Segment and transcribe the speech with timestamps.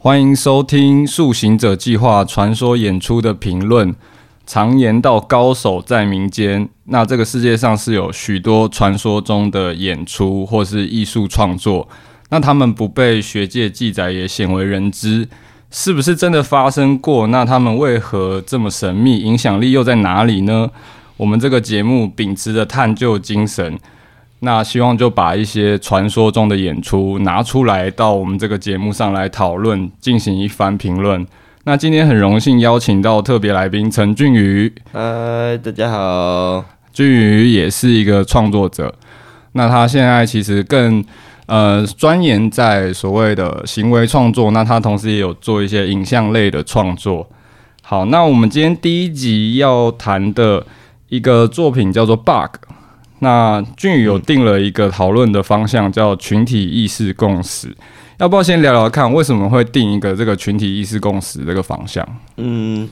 [0.00, 3.92] 欢迎收听《塑行者计划》传说演出的评论。
[4.46, 6.68] 常言道，高手在民间。
[6.84, 11.88] 那这个世界上是有许多传说中的演出或是艺术创作，
[12.28, 15.28] 那他们不被学界记载，也鲜为人知。
[15.72, 17.26] 是不是真的发生过？
[17.26, 19.18] 那他们为何这么神秘？
[19.18, 20.70] 影响力又在哪里呢？
[21.16, 23.76] 我们这个节目秉持着探究精神。
[24.40, 31.26] 那希望就把一些传说中的演出拿出来到我们这个节目上来讨论，进行一番评论。
[31.64, 34.72] 那今天很荣幸邀请到特别来宾陈俊宇。
[34.92, 36.64] 嗨，大家好。
[36.92, 38.94] 俊宇也是一个创作者，
[39.52, 41.04] 那他现在其实更
[41.46, 44.52] 呃钻研在所谓的行为创作。
[44.52, 47.28] 那他同时也有做一些影像类的创作。
[47.82, 50.64] 好，那我们今天第一集要谈的
[51.08, 52.56] 一个作品叫做《Bug》。
[53.20, 57.76] 那俊宇有定了一个讨论的方向，叫群体意识共识。
[58.18, 62.06] 要不要先聊聊看，为什么会定一个这个群体意识共识这个方向？
[62.36, 62.88] 嗯，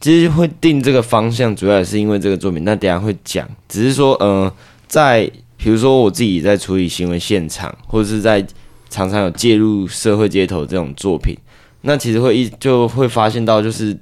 [0.00, 2.64] 其实会定这个方向，主要也是因为这个作品。
[2.64, 4.50] 那等下会讲，只是说，呃，
[4.86, 8.46] 在比如说我自己在处理行为现场，或者是在
[8.88, 11.36] 常常有介入社会街头这种作品，
[11.82, 13.94] 那其实会一就会发现到，就是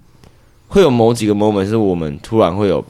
[0.68, 2.84] 会有某几个 moment 是我们突然会有。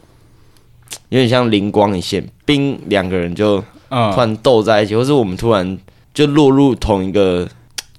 [1.08, 3.58] 有点像灵光一现，冰两个人就
[3.89, 5.78] 突然斗在一起，嗯、或是我们突然
[6.12, 7.48] 就落入同一个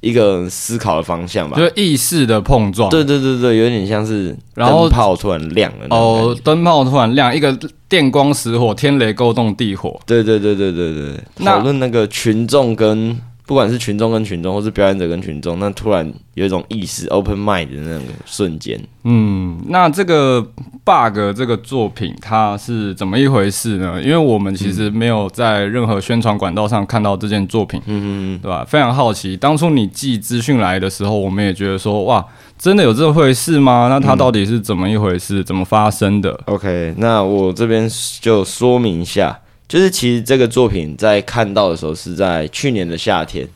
[0.02, 2.90] 一个思考的方向吧，就是意识的碰撞。
[2.90, 5.88] 对对对对，有点像是灯泡突然亮了。
[5.90, 10.00] 哦，灯泡突然亮，一个电光石火，天雷勾动地火。
[10.06, 13.20] 对对对对对对，讨论那个群众跟。
[13.50, 18.80] 不管是群众跟群众，或是表演者跟群众，那突然有一种意识 open mind 的那种瞬间。
[19.06, 20.40] 嗯，那这个
[20.84, 24.00] bug 这个作品它是怎么一回事呢？
[24.04, 28.64] 因为我们其实没有在任何宣传管道上看到这件作品，嗯嗯嗯，对吧？
[28.64, 32.24] 非常好奇，当初你寄资讯来的时候，我们也觉得说，哇，
[32.56, 33.88] 真的有这回事吗？
[33.90, 35.40] 那它到底是怎么一回事？
[35.40, 37.90] 嗯、怎么发生的？OK，那我这边
[38.22, 39.40] 就说明一下。
[39.70, 43.48] 就是其实这个作品在看到的时候是在去年的夏天，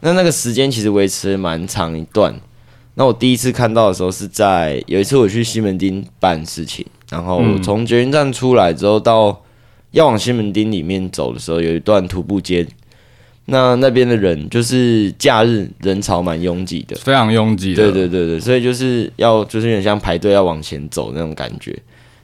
[0.00, 2.32] 那那个时间其实维持蛮长一段。
[2.94, 9.42] 那我第一次看到的时候是在有一次我去西门町办事情，然后从捷运站出来之后到
[9.92, 12.66] 要往西门町里面走的时候，有一段徒步街，
[13.46, 21.74] 那那边的人就是假日人潮蛮拥挤的，非常拥挤的，对对对对，所以就是要就是有点像排队要往前走那种感觉。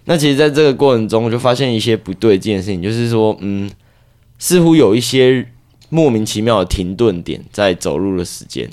[0.04, 3.70] 那其实，在这个过程中，我就发现一些不对劲的事情，就是说，嗯，
[4.38, 5.46] 似乎有一些
[5.90, 8.68] 莫名其妙的停顿点在走路的时间。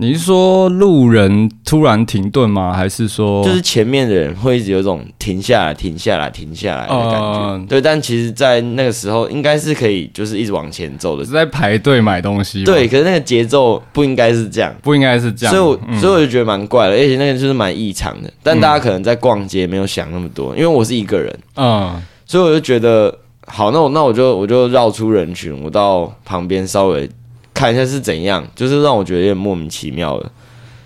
[0.00, 2.72] 你是说路人突然停顿吗？
[2.72, 7.18] 还是说就是前面的人会一直有种停下来、停下来、停下来的感觉？
[7.18, 12.62] 呃、对，但其实，在那个时候应该是可以，就是一直往前走的，是在排队买东西。
[12.62, 15.52] 对，可是那个节奏不应该是这样，不应该是这样。
[15.52, 18.32] 所以我，嗯、所以我就觉得蛮怪的，而且那个就是蛮异常的。
[18.40, 23.12] 但大家可能在逛街没有想那么多，因为我是一个人，嗯，所以我就觉得
[23.48, 27.10] 好，那我那我就我就绕出人群，我到旁边稍微。
[27.58, 30.30] 看一下是怎样，就是让我觉得有点莫名其妙的。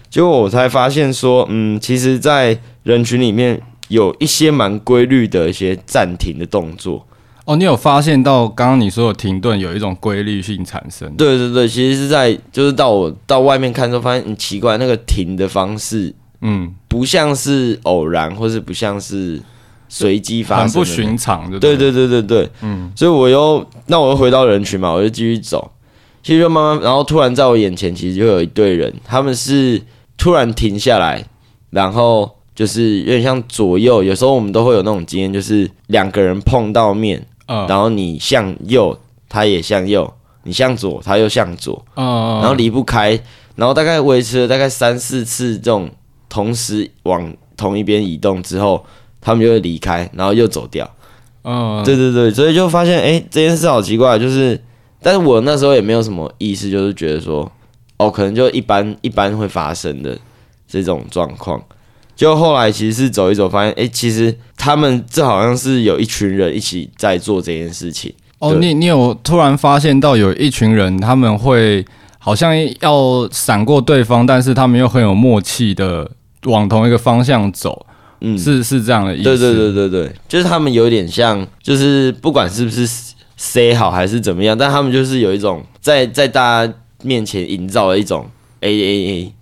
[0.08, 7.06] 结果我才发现说，嗯，其实，在人群里面有一些蛮规律的一些暂停的动作。
[7.44, 11.14] 哦，你有发现到刚刚你说的停顿有一种规律性产生？
[11.14, 19.38] 对对对，其实是在就是到我到外面看之后，发现很奇怪，那个停的方式，嗯，不像是偶然，或是不像是
[19.90, 21.58] 随机发生，很不寻常的。
[21.58, 25.70] 对对对对对，嗯，所以我又那我又回到人群嘛，我就继续走。
[26.22, 29.82] 其实就慢慢，然后突然在我眼前，其实就有一队人，他们是
[30.16, 31.24] 突然停下来，
[31.70, 34.04] 然后就是有点像左右。
[34.04, 38.96] 有时候我们都会有那种经验，就是两个人碰到面，然后你向右，
[39.28, 40.04] 他也向右；
[40.44, 43.18] 你向左，他又向左，嗯然后离不开，
[43.56, 45.90] 然后大概维持了大概三四次这种
[46.28, 48.86] 同时往同一边移动之后，
[49.20, 50.88] 他们就会离开，然后又走掉。
[51.42, 54.62] 嗯，对对对，所以就发现，哎，这件事好奇怪，就是。
[55.02, 57.50] 但是我那时候也没有什么意思，就是觉得说，
[57.96, 60.16] 哦，可能就一般一般会发生的
[60.68, 61.60] 这种状况。
[62.14, 68.14] 就后来其实是走一走，发现，哎，其实他们这好像是有一群人一起在做这件事情。
[68.38, 71.84] 哦，你你有突然发现到有一群人，他们会
[72.18, 76.08] 好像要闪过对方，但是他们又很有默契的
[76.44, 77.86] 往同一个方向走。
[78.20, 79.24] 嗯，是是这样的意思。
[79.24, 82.88] 对对对对对，就是他们有点像，就是不管是不是。
[83.44, 84.56] 塞好还是怎么样？
[84.56, 86.72] 但他们就是有一种在在大家
[87.02, 88.24] 面前营造了一种
[88.60, 89.32] A A A，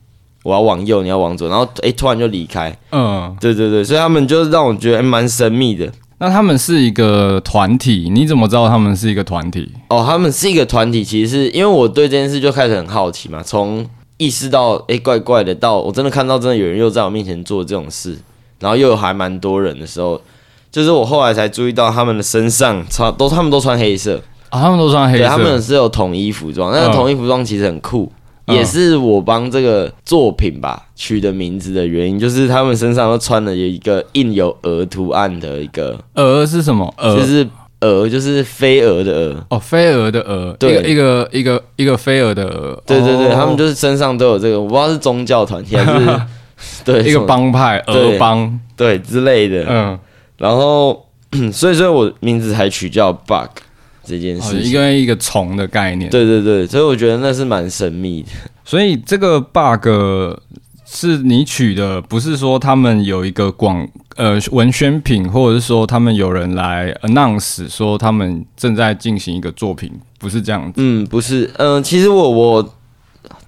[0.42, 2.74] 我要往右，你要往左，然后哎、欸、突然就离开。
[2.92, 5.92] 嗯，对对对，所以他们就是让我觉得蛮神秘的。
[6.16, 9.70] 那他们是一个团体，你怎么知道他们是一个团体？
[9.90, 13.42] 哦，他们是一个团体，其实是因为我对这件事就开始很好奇嘛。
[13.42, 13.86] 从
[14.16, 18.16] 意识到哎、欸、怪怪的，到我真的看到真的有人又在我面前做这种事，
[18.60, 20.18] 然后又还蛮多人的时候，
[20.70, 24.20] 就是我后来才注意到他们的身上穿都他们都穿黑色
[24.50, 28.10] 啊，他们都穿黑色，他们是有统一服装，那个统一服装其实很酷。
[28.46, 36.92] 也是我帮这个作品吧取的名字的原因，就是他们身上都穿了有一个印有鹅图案的一个鹅是什么？
[36.98, 37.48] 鹅就是
[37.82, 39.46] 鹅，就是飞蛾的蛾。
[39.50, 42.82] 哦，飞蛾的蛾，对，一个一个一个飞蛾的蛾。
[42.84, 46.20] 对对对，他们就是身上都有这个，我不知道是宗教团体还是
[46.84, 49.64] 对一个帮派鹅帮对之类的。
[49.68, 49.98] 嗯，
[50.40, 51.06] 然后
[51.52, 53.48] 所以所以我名字才取叫 bug。
[54.02, 58.28] 这件事，因为一个虫的概念，对对对，所以我觉得那是蛮神秘的。
[58.64, 59.86] 所以这个 bug
[60.84, 70.72] 是你取的，不是说他们有一个广呃文宣品，或者是说他们有人来 announce 说他们正在进行一个作品，不是这样子。
[70.78, 72.74] 嗯，不是，嗯、呃，其实我我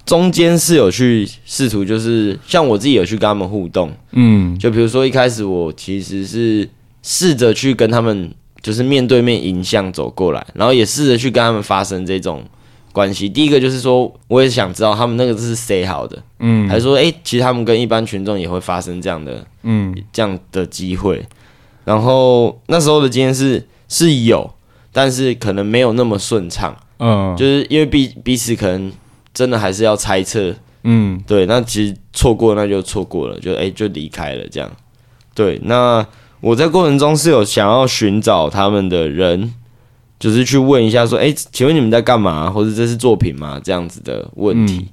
[0.04, 6.68] 中间是有去试图，就是像我自己有去跟他们互动，嗯，就比如说一开始我其实是
[7.02, 8.32] 试着去跟他们。
[8.62, 12.44] 就是面对面迎向走过来，然后也试着去跟他们发生这种
[12.92, 13.28] 关系。
[13.28, 21.26] 第一个就是说，我也想知道他们那个是谁好的，嗯，还是说，哎、欸，其实他们跟一般群众也会发生这样的，嗯，这样的机会。
[21.84, 24.48] 然后那时候的经验是是有，
[24.92, 28.92] 但是可能没有那么顺畅，嗯，就是因为彼彼此可能
[29.34, 34.70] 真的还是要猜测，嗯，对，那其实错过那就错过了，就哎、欸、就离开了这样，
[35.34, 36.06] 对，那。
[36.42, 39.54] 我在过程中是有想要寻找他们的人，
[40.18, 42.50] 就是去问一下说，哎，请问你们在干嘛？
[42.50, 43.60] 或者这是作品吗？
[43.62, 44.88] 这样子的问题，嗯、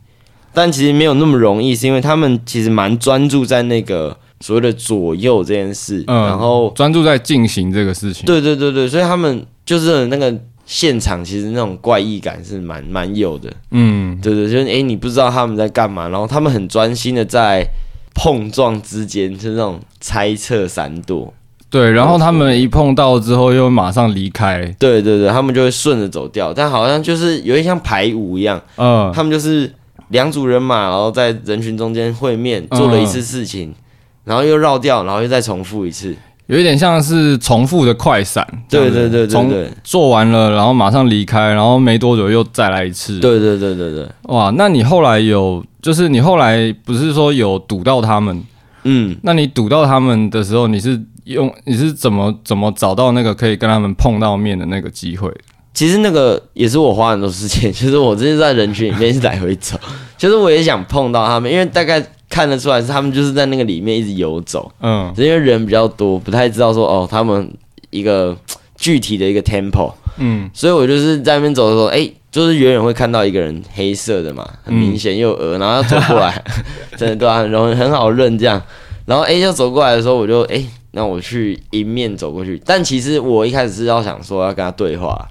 [0.54, 8.25] 但其实没有那么容易，是因为他们其实蛮专注在那个所谓的左右这件事，嗯、然后专注在进行这个事情。
[8.28, 10.31] 对对对对，所以他们就是那个
[10.68, 13.52] 现场，其实那种怪异感是蛮蛮有的。
[13.72, 17.66] 嗯，对对，就是哎，你不知道他们在干嘛，然后他们很专心的在
[18.13, 21.34] 碰撞之间，就是那种猜测闪躲。
[21.69, 24.66] 对，然后他们一碰到之后又马上离开。
[24.80, 28.60] 对对对，他们就会顺着走掉，但好像就是有点像排舞一样。
[28.77, 29.71] 嗯，他们就是
[30.07, 33.75] 两组人马，然后在人群中间会面，做了一次事情，嗯、
[34.24, 36.16] 然后又绕掉，然后又再重复一次，
[36.48, 38.44] 有一点像是重复的快闪。
[38.68, 43.19] 对对对对对，对，做完了，然后马上离开，然后没多久又再来一次。
[43.19, 48.44] 对对对对对，哇，那你后来有，就是你后来不是说有堵到他们？
[48.86, 51.00] 嗯，那你堵到他们的时候，你是？
[51.34, 55.31] 用你是怎么怎么找到那个可以跟他们碰到面的那个机会？
[55.72, 59.80] 其实那个也是我花很多时间， 就是我这是在人群里面是来回走，
[60.18, 67.50] 就是我也想碰到他们，因为大概看得出来是他们就是在那个里面一直游走，嗯，因为人比较多，不太知道说哦他们
[67.92, 68.36] 一个
[68.76, 76.44] 具体的一个 tempo，嗯，所以我就是在那边走的时候，哎、欸，就是远远会看到一个人黑色的嘛，很明显又有鹅，然后要走过来，
[76.98, 78.62] 真的对啊，很容易很好认这样，
[79.06, 80.56] 然后哎、欸、要走过来的时候，我就哎。
[80.56, 85.28] 欸那我去迎面走过去，但其实我一开始是要想说要跟他对话，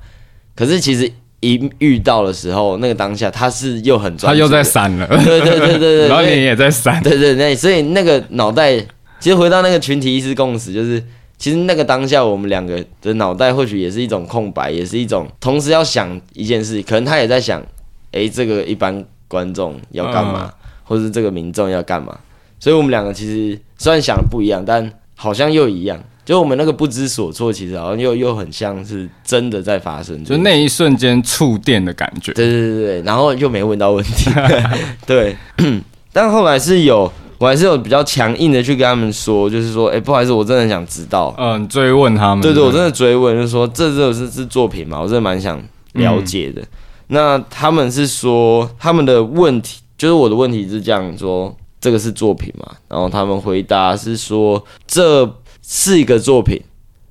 [0.55, 1.11] 可是其实
[1.41, 8.77] 一遇到的时候，那个当下他是又很专，他又在闪了，对对对对对，然后你也在闪，对对对，所以那个脑袋，
[9.21, 11.03] 其实回到那个群体意识共识，就是
[11.37, 17.63] 其实那个当下我们两个的脑袋或许也是一种空白，也是一种同时要想一件事，可能他也在想，
[18.11, 22.19] 哎，这个一般观众要干嘛，嗯、或者是这个民众要干嘛，
[22.59, 32.33] 所以我们两个其实虽然想的不一样，但好像又一样，就我们那个不知所措，其实好像又又很像是真的在发生，就那一瞬间触电的感觉。
[32.35, 34.31] 对对对对，然后又没问到问题。
[35.05, 35.37] 对，
[36.13, 41.35] 但后来是有，我还是有比较强硬的去跟他们说，就是说，哎、欸，不好意思，我真的很想知道。
[41.37, 42.43] 嗯，追问他们。
[42.43, 45.01] 对对，我真的追问，就是说，这这是是作品嘛？
[45.01, 45.61] 我真的蛮想
[45.95, 46.63] 了解的。
[46.63, 46.67] 嗯、
[47.09, 51.57] 那他们是说，他们的问题，就是我的问题是这样说。
[51.81, 52.75] 这个是作品嘛？
[52.89, 55.25] 然后他们回答是说，这
[55.63, 56.61] 是一个作品，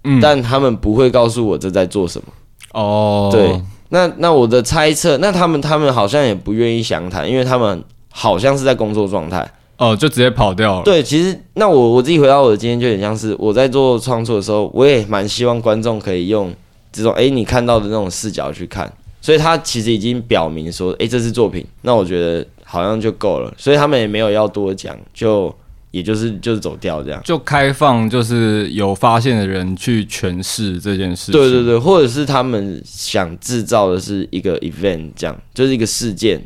[0.04, 2.28] 嗯，但他们不会告诉我这在做什么。
[2.74, 7.82] 哦，对，那那我的猜测，那他们他们好像也不愿意详谈，因为他们
[8.12, 9.50] 好像是在工作状态。
[9.78, 10.84] 哦，就直接跑掉了。
[10.84, 16.54] 对，其实那我我自己回到我的经验，就很像是我在做创作的时候，我也蛮希望观众可以用
[16.92, 21.66] 这种哎你看到的那种视角去看，所以他其实已经表明说，哎，这是作品。
[21.84, 22.46] 那我觉得。
[22.70, 25.56] 好像就够了，所以他们也没有要多讲，就
[25.92, 31.32] 也就是就是走掉这样，就开放，就是有发现的人去诠释这件事。
[31.32, 36.42] 对对对，或者是他们想制造的是一个 event，这样就是一个事件。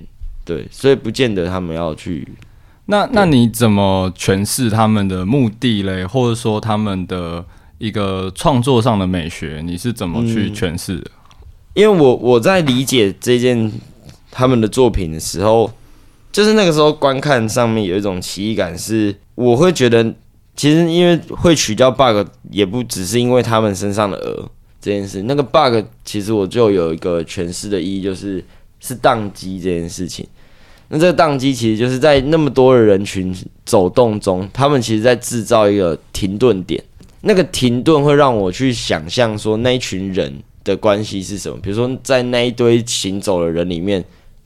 [0.46, 2.28] 对，所以不见得他们要去。
[2.86, 6.06] 那那你怎么诠释他们的目的嘞？
[6.06, 7.44] 或者说他们的
[7.80, 11.10] 一个创作上的美学，你是怎么去诠释的？
[11.10, 11.42] 嗯，
[11.74, 13.72] 因为我我在理解这件
[14.30, 15.72] 他们的作品的时候。
[16.32, 20.02] 就是那个时候观看上面有一种奇异感，是我会觉得，
[20.56, 25.24] 其实因为会取掉 bug，也不只是因为他们身上的鹅这件事。
[25.24, 28.42] 那个 bug 其实我就有一个诠释的意义，就是
[28.80, 30.26] 是宕机这件事情。
[30.88, 33.36] 那这个宕机其实就是在那么多的人群
[33.66, 36.82] 走动中，他们其实在制造一个停顿点。
[37.22, 40.34] 那个停顿会让我去想象说那一群人
[40.64, 44.02] 的关系是什么，比如说在那一堆行走的人里面。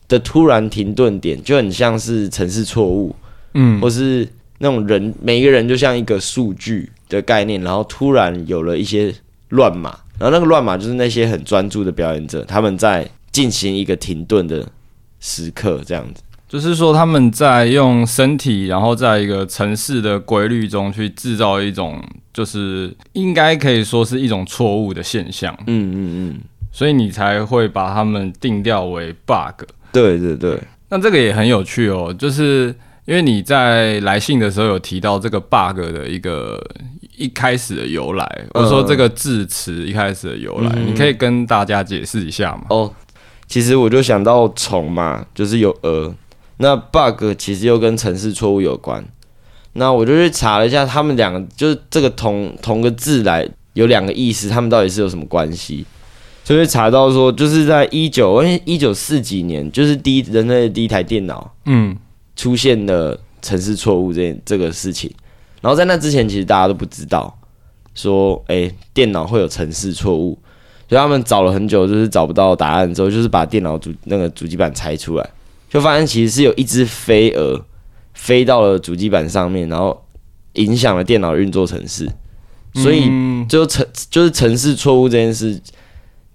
[0.08, 3.14] 的突然停顿点就很像是城市错误，
[3.54, 9.12] 嗯，或是那种人每一个人就像一个数据的概念，然后突然有了一些
[9.48, 14.66] 乱码，然后那个乱码就是那些很专注的表演者他们在进行一个停顿的
[15.20, 29.66] 时刻，这样子，就是说他们在用身体，然后在一个城市的规律中去制造一种，就是应该可以说是一种错误的现象，嗯嗯嗯，所以你才会把他们定调为 bug。
[30.02, 30.60] 对对对，
[30.90, 32.74] 那这个也很有趣哦，就是
[33.06, 36.62] 因为你在来信的时候有提到这个 bug 的一个
[37.16, 42.64] 一开始的由来，或者说这个字词一开始的由来，嗯，你可以跟大家解释一下吗？
[42.68, 42.92] 哦，
[43.46, 46.12] 其实我就想到虫嘛，就是有蛾，
[46.58, 49.02] 那 bug 其实又跟城市错误有关，
[49.72, 55.86] 那我就去查了一下，他们两个就是这个同同个字来有两个意思，他们到底是有什么关系？
[56.46, 61.96] 所以查到说，就是在一九一九四几年，就是第一人类的第一台电脑，嗯，
[62.36, 65.12] 出现了程式错误这件这个事情。
[65.60, 67.36] 然后在那之前，其实大家都不知道
[67.96, 70.38] 说，哎、欸，电脑会有程式错误。
[70.88, 75.30] 所以他们找了很久，就是找不到答案之后，就是把电脑主那个主机板拆出来，
[75.68, 77.60] 就发现其实是有一只飞蛾
[78.14, 80.00] 飞到了主机板上面，然后
[80.52, 82.08] 影响了电脑运作程式。
[82.72, 83.10] 所以
[83.48, 85.60] 就程就是程式错误这件事。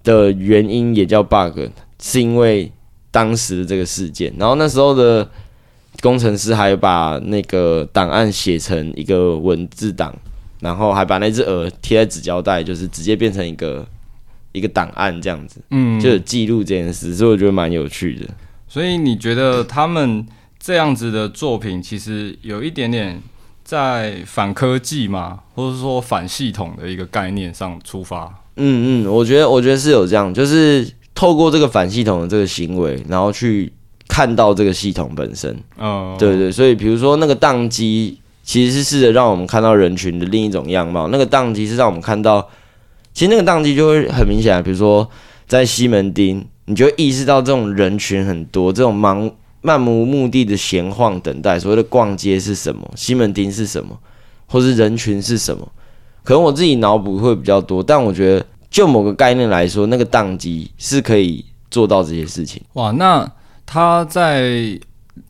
[0.04, 1.58] 的原因也叫 bug，
[2.00, 2.70] 是因为
[3.10, 5.28] 当时的这个事件，然后那时候的
[6.00, 10.14] 工程师还把那个档案写成一个文字档，
[10.60, 13.86] 然后还把那只鹅贴在纸胶带，就是直接变成一个
[14.52, 18.26] 一个档案这样子，嗯，就有记录这件事，所以我觉得蛮有趣的。
[18.66, 20.26] 所以你觉得他们
[20.58, 23.20] 这样子的作品，其实有一点点
[23.62, 28.41] 在反科技嘛，或者说反系统的一个概念上出发？
[28.56, 33.72] 嗯嗯，我觉得我觉得是有这样，就是透过这个反系统的这个行为，然后去
[34.08, 35.56] 看到这个系统本身。
[35.78, 41.08] 哦，对对，所以比如说那个宕机，其实是试着让我们看到人群的另一种样貌。
[41.08, 42.46] 那个宕机是让我们看到，
[43.14, 45.08] 其实那个宕机就会很明显，啊比如说
[45.46, 49.30] 在西门町，你就会意识到这种人群很多，这种忙
[49.62, 52.90] 漫无目的的闲晃等待，所谓的逛街是什么？
[52.96, 53.98] 西门町是什么？
[54.46, 55.66] 或是人群是什么？
[56.24, 62.62] 可能我自己脑补会比较多，但我觉得就某个概念来说，那个宕机是可以做到这些事情。
[62.74, 63.28] 哇，那
[63.66, 64.78] 他在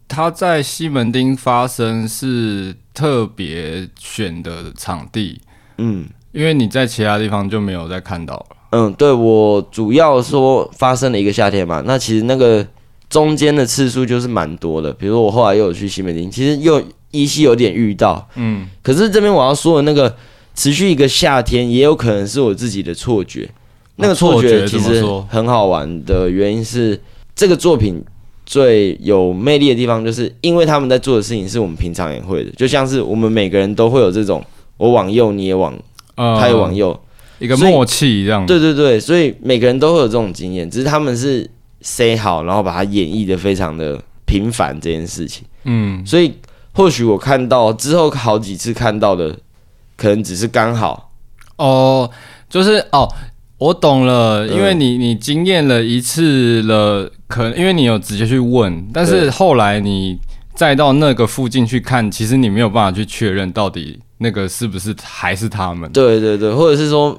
[0.06, 5.40] 他在西门町发生是特别选的场地，
[5.78, 8.56] 嗯，因为你在其他地方就没有再看到了。
[8.72, 12.66] 嗯，对，我主要说发生了一个夏天嘛，那其实那个
[13.08, 14.92] 中间的次数就是蛮多的。
[14.92, 20.14] 比如说我后来又有去西门町，其实又依稀有点遇到，嗯，可是这边我要说的那个。
[20.54, 23.48] 持续一个夏天，也有可能是我自己的错觉。
[23.96, 26.98] 那个错觉其实很好玩的原因是，
[27.36, 28.02] 这个作品
[28.44, 34.44] 最有魅力的地方，就是因为他们在做的事情是我们平常也会的，就像是我们每个人都会有这种，
[34.78, 35.74] 我往右你也往，
[36.16, 36.98] 他也往右，
[37.38, 38.46] 一个默契一样。
[38.46, 41.48] 对对对，所以每个人都会有这种经验，只是他们是
[41.82, 45.44] say 好，然后把它演绎的非常的平凡这件事情。
[45.64, 46.32] 嗯，所以
[46.72, 49.36] 或许我看到之后好几次看到的。
[50.02, 51.12] 可能只是刚好。
[51.58, 52.10] 哦，
[52.50, 53.08] 就是哦，
[53.56, 60.18] 我懂了，因为你你经验了一次了，可能因为你有直接去问，但是后来你
[60.56, 65.88] 再到那个附近去看，其实你没有办法去确认到底那个是不是还是他们。
[65.92, 67.16] 对对对，或者是说，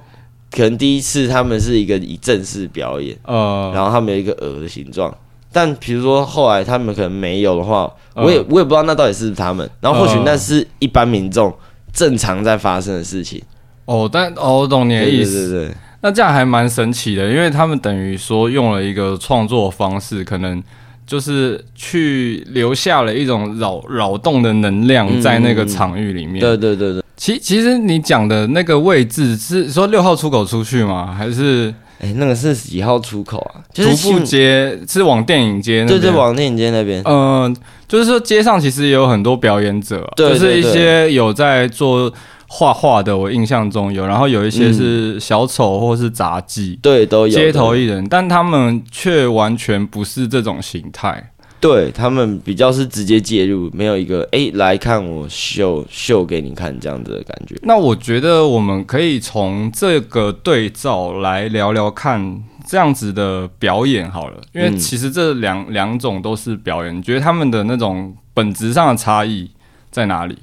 [0.52, 5.16] 可能第一次他们是一个以正式表演，呃，然后他们有一个鹅的形状，
[5.54, 11.54] 但比如说后来他们可能没有的话，我也我也不知道那到底是不是他们，然后或许那是一般民众。
[11.94, 13.42] 正常在发生的事情，
[13.86, 20.62] 哦，但哦，我懂你的意思，对对对，那这样还蛮神奇的，因为他们等于说用了一个创作方式，可能
[21.06, 26.40] 就是去留下了一种扰扰动的能量在那个场域里面。
[26.40, 31.14] 对对对对，其其实你讲的那个位置是说六号出口出去吗？
[31.16, 33.64] 还是哎，那个是几号出口啊？
[33.74, 37.56] 徒步街是往电影街那边，对对，往电影街那边，嗯。
[37.86, 42.12] 就是说，街上其实也有很多表演者，就是一些有在做
[42.48, 51.33] 画画的，我印象中有，然后有一些是小丑或是杂技，对，都有街头艺人，但他们却完全不是这种形态。
[51.64, 57.56] 对他们比较是直接介入，没有一个哎、欸、来看我秀秀给你看这样子的感觉。
[57.62, 69.50] 那我觉得我们可以从这个对照来聊聊看这样子的表演好了，因为其实这两两种都是表演，你觉得他们的那种本质上的差异
[69.90, 70.38] 在哪里？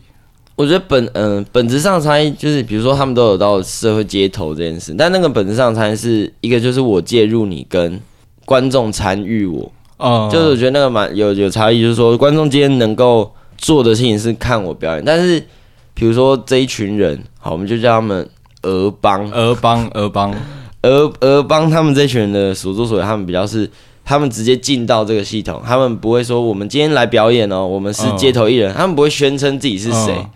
[0.57, 8.01] 我觉得本嗯、呃、本质上的差异就是，比如说他们都有到社会街头这件事，但那个本质上的差异是一个就是我介入你跟
[8.47, 15.41] 观众参与我，哦、uh，就是我觉得那个蛮有有差异，就是说观众今天能够做的事情是看我表演，但是
[15.95, 18.29] 比如说这一群人，好，我们就叫他们
[18.63, 20.35] 俄帮俄帮俄帮
[20.83, 23.71] 俄俄帮他们这群人的所作所为，他们比较是。
[24.03, 30.27] 他们直接进到这个系统，他们不会说我们今天来表演哦，我们是街头艺人，uh, 他们不会宣称自己是谁，uh,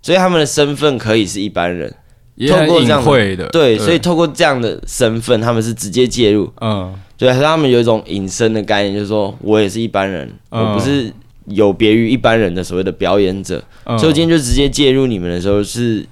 [0.00, 1.92] 所以他们的身份可以是一般人，
[2.36, 11.12] 也很隐晦的，对，所以透过这样的身份，他们是直接介入，嗯，对，他们有一种隐身的概念，就是说我也是一般人，uh, 我不是
[11.46, 16.06] 有别于一般人的所谓的表演者，uh, 所以我今天就直接介入你们的时候，是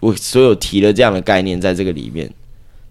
[0.00, 2.30] 我所有提了这样的概念在这个里面，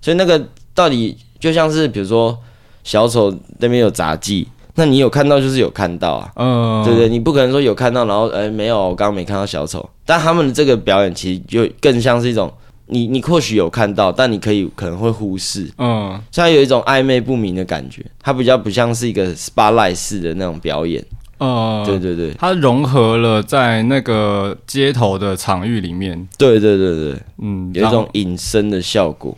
[0.01, 2.38] 所以那个到底就像是比如说。
[2.86, 7.10] 小丑那边有杂技，那你有看到就是有看到啊，嗯，对不对？
[7.10, 9.89] 你不可能说有看到，然后哎、欸、没有，我刚刚没看到小丑。
[10.05, 12.53] 但他们的这个表演其实就更像是一种，
[12.88, 21.04] 你你或许有看到，但你可以可能会忽视，嗯，所以它有一种暧昧不明的感觉，它比较不像是一个 spotlight 式的那种表演，
[21.39, 29.38] 嗯，对对对，它融合了在那个街头的场域里面，对对对对，嗯，有一种隐身的效果。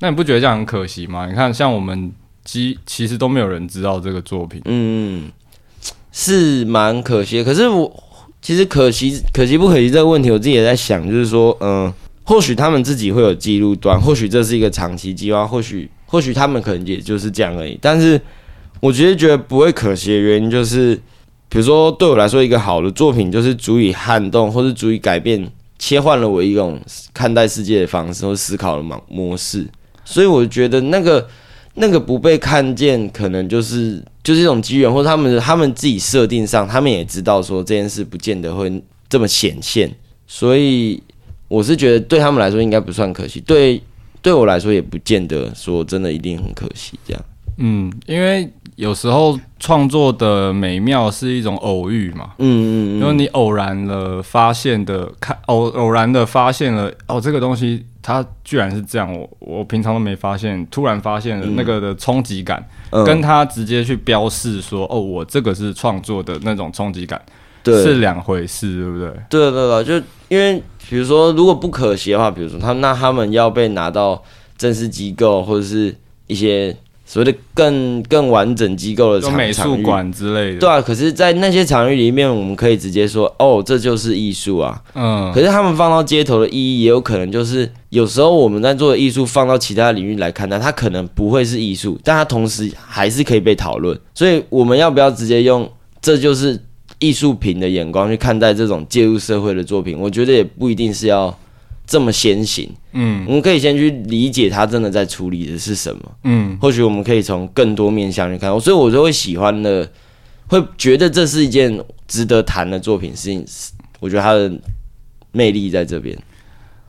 [0.00, 1.26] 那你不觉得这样很可惜吗？
[1.26, 2.12] 你看，像我们。
[2.44, 5.30] 其其实都没有人知道这个作品，嗯，
[6.10, 7.44] 是蛮可惜的。
[7.44, 7.88] 可是我
[8.40, 11.94] 其实可惜可惜不可惜这个问题，我自己也在想，就是说，嗯、呃，
[12.32, 17.78] 或许他们自己会有记录端，或许这是一个长期计划，或许或许他们可能也就是这样而已。
[17.78, 18.18] 但是
[18.80, 20.98] 我其实觉得不会可惜的原因，就是
[21.50, 25.46] 比如说对我来说，一个好的作品就是足以撼动，或是足以改变、
[25.78, 26.80] 切换了我一种
[27.12, 29.68] 看待世界的方式或思考的模模式。
[30.02, 31.28] 所以我觉得那个。
[31.74, 38.70] 那个不被看见，可能就是就是一种机缘，或者他们他们自己设定上，他们也知道说这件事不见得会
[39.08, 39.90] 这么显现，
[40.26, 41.02] 所以
[41.52, 43.78] 我是觉得对他们来说应该不算可惜，对
[44.22, 47.22] 对我来说也不见得说真的一定很可惜这样。
[47.58, 67.20] 嗯，因为有时候创作的美妙是一种偶遇嘛，嗯嗯嗯，因为你偶然了发现的，看偶偶然的发现了哦，这个东西它居然是这样，我我平常都没发现，突然发现了那个的冲击感，嗯，跟他直接去标示说哦，我这个是创作的那种冲击感，
[67.62, 69.08] 对，是两回事，对不对？
[69.28, 74.22] 对对对，就因为比如说如果不可惜的话，比如说他那他们要被拿到
[74.56, 75.94] 正式机构或者是
[76.26, 76.76] 一些。
[77.04, 80.80] 所谓的更更完整机构的场美术馆之类的，对啊。
[80.80, 84.80] 可是，在那些场域里面，我们可以直接说，哦，这就是艺术啊。
[84.94, 85.30] 嗯。
[85.30, 93.98] 可是，他们放到街头的意义，也有可能就是，有时候我们在做的艺术，放到其他领域来看待，它可能不会是艺术，但它同时还是可以被讨论。
[94.14, 96.58] 所以，我们要不要直接用这就是
[97.02, 99.98] 艺术品的眼光去看待这种介入社会的作品？
[99.98, 101.36] 我觉得也不一定是要。
[101.84, 109.86] 这么先行，嗯，我们可以先去理解他真的在处理的是什么，嗯，或许我们可以从更多面向去看，所以我就会喜欢的，
[110.46, 113.44] 会觉得这是一件值得谈的作品，是，
[113.98, 114.50] 我觉得他的
[115.32, 116.16] 魅力在这边。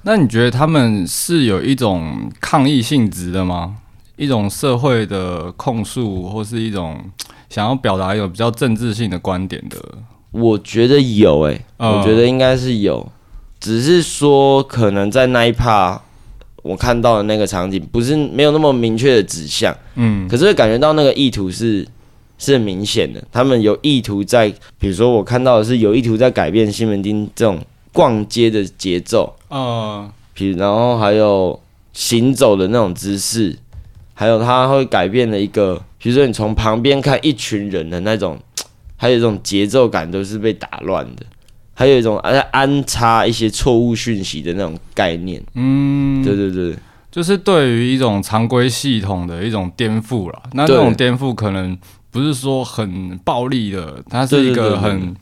[0.04, 3.76] 那你觉得他们是有一种抗议性质的吗？
[4.15, 7.04] 一种社会的控诉，或是一种
[7.54, 9.78] 想要表达一种比较政治性的观点的？
[10.32, 13.08] 我觉得有、欸，诶、呃，我觉得应该是有。
[13.60, 16.02] 只是说，可能在那一趴，
[16.63, 21.88] 我看到的那个场景不是没有那么明确的指向，嗯，可是会感觉到那个意图是
[22.39, 23.24] 是很明显的。
[23.32, 27.60] 他们有意图在，比如说我看到的是有意图在改变西门町这种
[27.92, 31.60] 逛街的节奏，啊，比然后还有
[31.94, 33.56] 行走的那种姿势，
[34.16, 38.38] 还有他会改变了一个，比如说你从旁边看一群人的那种，
[38.98, 41.26] 还有一种节奏感都是被打乱的。
[41.76, 46.76] 还有一种安安插一些错误讯息的那种概念，嗯，对对对，
[47.10, 50.44] 就是对于一种常规系统的一种颠覆了。
[50.52, 51.76] 那这种颠覆可能
[52.12, 55.16] 不是说很暴力的，它是一个很，对对对对，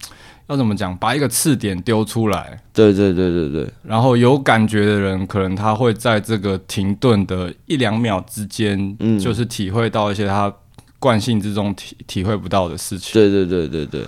[0.48, 2.60] 要怎么讲，把一个刺点丢出来。
[2.74, 10.54] 对对对对对，然后有感觉的人，可能他会在这个停顿的一两秒之间，嗯，就是体会到一些他
[11.02, 13.12] 惯性之中体体会不到的事情。
[13.12, 14.02] 对对对对对。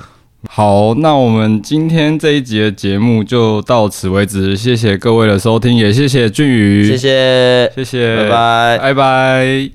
[0.49, 9.71] 好，那我们今天这一集的节目就到此为止，谢谢各位的收听，也谢谢俊宇，谢谢，谢谢，拜拜，拜拜。